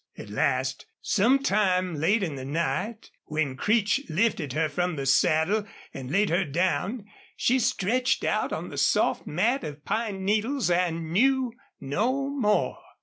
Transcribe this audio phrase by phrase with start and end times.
[0.17, 6.09] At last, sometime late in the night, when Creech lifted her from the saddle and
[6.09, 11.53] laid her down, she stretched out on the soft mat of pine needles and knew
[11.79, 12.79] no more.